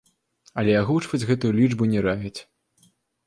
[0.61, 2.35] Але агучваць гэту лічбу не раяць.